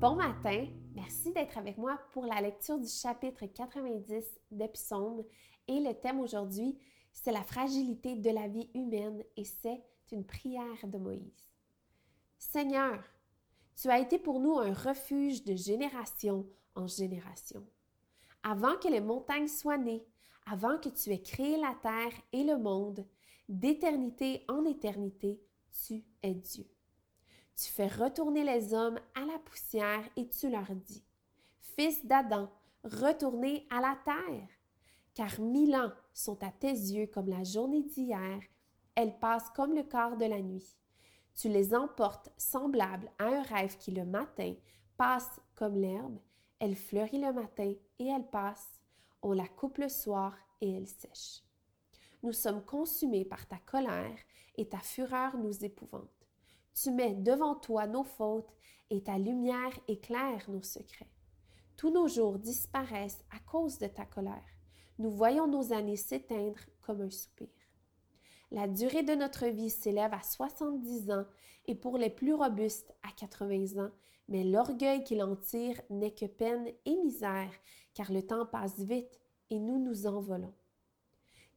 Bon 0.00 0.14
matin, 0.14 0.66
merci 0.94 1.30
d'être 1.30 1.58
avec 1.58 1.76
moi 1.76 2.00
pour 2.12 2.24
la 2.24 2.40
lecture 2.40 2.78
du 2.78 2.88
chapitre 2.88 3.44
90 3.44 4.24
des 4.50 4.68
psaumes 4.68 5.22
et 5.68 5.78
le 5.78 5.92
thème 5.92 6.20
aujourd'hui, 6.20 6.78
c'est 7.12 7.32
la 7.32 7.42
fragilité 7.42 8.16
de 8.16 8.30
la 8.30 8.48
vie 8.48 8.70
humaine 8.74 9.22
et 9.36 9.44
c'est 9.44 9.84
une 10.10 10.24
prière 10.24 10.86
de 10.86 10.96
Moïse. 10.96 11.52
Seigneur, 12.38 13.04
tu 13.76 13.90
as 13.90 13.98
été 13.98 14.18
pour 14.18 14.40
nous 14.40 14.58
un 14.58 14.72
refuge 14.72 15.44
de 15.44 15.54
génération 15.54 16.46
en 16.74 16.86
génération. 16.86 17.62
Avant 18.42 18.78
que 18.78 18.88
les 18.88 19.02
montagnes 19.02 19.48
soient 19.48 19.76
nées, 19.76 20.06
avant 20.46 20.78
que 20.78 20.88
tu 20.88 21.10
aies 21.10 21.20
créé 21.20 21.58
la 21.58 21.74
terre 21.82 22.18
et 22.32 22.44
le 22.44 22.56
monde, 22.56 23.06
d'éternité 23.50 24.46
en 24.48 24.64
éternité, 24.64 25.42
tu 25.86 26.02
es 26.22 26.32
Dieu. 26.32 26.64
Tu 27.56 27.70
fais 27.70 27.88
retourner 27.88 28.44
les 28.44 28.72
hommes 28.74 28.98
à 29.14 29.20
la 29.20 29.38
poussière 29.38 30.02
et 30.16 30.28
tu 30.28 30.48
leur 30.48 30.74
dis, 30.74 31.04
Fils 31.60 32.04
d'Adam, 32.04 32.50
retournez 32.84 33.66
à 33.70 33.80
la 33.80 33.96
terre, 34.04 34.48
car 35.14 35.40
mille 35.40 35.74
ans 35.74 35.92
sont 36.14 36.42
à 36.42 36.50
tes 36.50 36.72
yeux 36.72 37.06
comme 37.06 37.28
la 37.28 37.44
journée 37.44 37.82
d'hier, 37.82 38.40
elles 38.94 39.18
passent 39.18 39.50
comme 39.50 39.74
le 39.74 39.82
quart 39.82 40.16
de 40.16 40.24
la 40.24 40.40
nuit. 40.40 40.76
Tu 41.34 41.48
les 41.48 41.74
emportes 41.74 42.30
semblables 42.36 43.10
à 43.18 43.26
un 43.26 43.42
rêve 43.42 43.76
qui 43.78 43.92
le 43.92 44.04
matin 44.04 44.54
passe 44.96 45.40
comme 45.54 45.76
l'herbe, 45.76 46.18
elle 46.58 46.76
fleurit 46.76 47.20
le 47.20 47.32
matin 47.32 47.72
et 47.98 48.06
elle 48.06 48.28
passe, 48.28 48.80
on 49.22 49.32
la 49.32 49.48
coupe 49.48 49.78
le 49.78 49.88
soir 49.88 50.36
et 50.60 50.70
elle 50.70 50.86
sèche. 50.86 51.42
Nous 52.22 52.32
sommes 52.32 52.62
consumés 52.62 53.24
par 53.24 53.46
ta 53.46 53.56
colère 53.56 54.18
et 54.56 54.68
ta 54.68 54.78
fureur 54.78 55.38
nous 55.38 55.64
épouvante. 55.64 56.19
Tu 56.74 56.90
mets 56.90 57.14
devant 57.14 57.54
toi 57.54 57.86
nos 57.86 58.04
fautes 58.04 58.54
et 58.90 59.02
ta 59.02 59.18
lumière 59.18 59.78
éclaire 59.88 60.44
nos 60.48 60.62
secrets. 60.62 61.10
Tous 61.76 61.90
nos 61.90 62.08
jours 62.08 62.38
disparaissent 62.38 63.24
à 63.30 63.38
cause 63.40 63.78
de 63.78 63.86
ta 63.86 64.04
colère. 64.04 64.44
Nous 64.98 65.10
voyons 65.10 65.46
nos 65.46 65.72
années 65.72 65.96
s'éteindre 65.96 66.60
comme 66.82 67.00
un 67.00 67.10
soupir. 67.10 67.48
La 68.50 68.66
durée 68.66 69.02
de 69.02 69.14
notre 69.14 69.46
vie 69.46 69.70
s'élève 69.70 70.12
à 70.12 70.22
70 70.22 71.10
ans 71.10 71.24
et 71.66 71.74
pour 71.74 71.98
les 71.98 72.10
plus 72.10 72.34
robustes 72.34 72.92
à 73.02 73.12
80 73.12 73.82
ans, 73.82 73.90
mais 74.28 74.44
l'orgueil 74.44 75.04
qu'il 75.04 75.22
en 75.22 75.36
tire 75.36 75.80
n'est 75.88 76.14
que 76.14 76.26
peine 76.26 76.66
et 76.84 76.96
misère, 76.96 77.52
car 77.94 78.12
le 78.12 78.22
temps 78.26 78.46
passe 78.46 78.78
vite 78.78 79.20
et 79.50 79.58
nous 79.58 79.78
nous 79.78 80.06
envolons. 80.06 80.54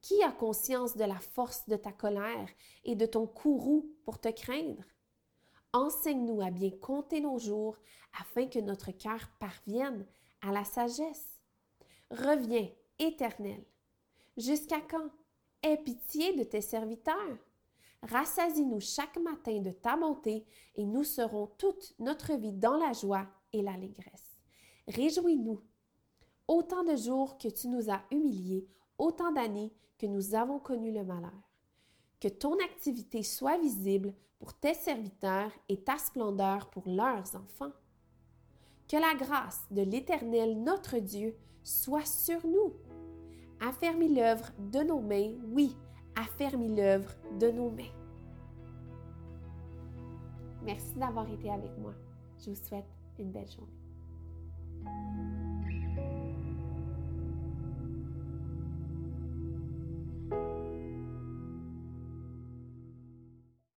Qui 0.00 0.22
a 0.22 0.32
conscience 0.32 0.96
de 0.96 1.04
la 1.04 1.18
force 1.18 1.68
de 1.68 1.76
ta 1.76 1.92
colère 1.92 2.48
et 2.84 2.96
de 2.96 3.06
ton 3.06 3.26
courroux 3.26 3.90
pour 4.04 4.18
te 4.18 4.28
craindre? 4.28 4.82
Enseigne-nous 5.72 6.40
à 6.40 6.50
bien 6.50 6.70
compter 6.70 7.20
nos 7.20 7.38
jours 7.38 7.76
afin 8.18 8.46
que 8.46 8.58
notre 8.58 8.90
cœur 8.90 9.30
parvienne 9.38 10.04
à 10.40 10.50
la 10.50 10.64
sagesse. 10.64 11.40
Reviens, 12.10 12.68
Éternel. 12.98 13.64
Jusqu'à 14.36 14.80
quand? 14.80 15.10
Aie 15.62 15.76
pitié 15.76 16.34
de 16.34 16.42
tes 16.42 16.60
serviteurs. 16.60 17.38
Rassasie-nous 18.02 18.80
chaque 18.80 19.18
matin 19.18 19.60
de 19.60 19.70
ta 19.70 19.96
bonté 19.96 20.46
et 20.74 20.86
nous 20.86 21.04
serons 21.04 21.48
toute 21.58 21.94
notre 21.98 22.34
vie 22.34 22.52
dans 22.52 22.76
la 22.76 22.92
joie 22.92 23.26
et 23.52 23.62
l'allégresse. 23.62 24.38
Réjouis-nous. 24.88 25.62
Autant 26.48 26.82
de 26.82 26.96
jours 26.96 27.38
que 27.38 27.48
tu 27.48 27.68
nous 27.68 27.90
as 27.90 28.02
humiliés, 28.10 28.66
autant 28.98 29.30
d'années 29.30 29.72
que 29.98 30.06
nous 30.06 30.34
avons 30.34 30.58
connu 30.58 30.90
le 30.92 31.04
malheur. 31.04 31.49
Que 32.20 32.28
ton 32.28 32.54
activité 32.62 33.22
soit 33.22 33.58
visible 33.58 34.14
pour 34.38 34.54
tes 34.54 34.74
serviteurs 34.74 35.50
et 35.68 35.82
ta 35.82 35.98
splendeur 35.98 36.70
pour 36.70 36.84
leurs 36.86 37.34
enfants. 37.34 37.72
Que 38.88 38.96
la 38.96 39.14
grâce 39.14 39.66
de 39.70 39.82
l'Éternel 39.82 40.62
notre 40.62 40.98
Dieu 40.98 41.36
soit 41.62 42.06
sur 42.06 42.46
nous. 42.46 42.72
Affermis 43.60 44.14
l'œuvre 44.14 44.50
de 44.58 44.80
nos 44.80 45.00
mains, 45.00 45.34
oui, 45.52 45.76
affermis 46.16 46.74
l'œuvre 46.74 47.10
de 47.38 47.50
nos 47.50 47.70
mains. 47.70 47.92
Merci 50.62 50.94
d'avoir 50.96 51.30
été 51.30 51.50
avec 51.50 51.76
moi. 51.78 51.94
Je 52.38 52.50
vous 52.50 52.56
souhaite 52.56 52.88
une 53.18 53.30
belle 53.30 53.48
journée. 53.48 55.49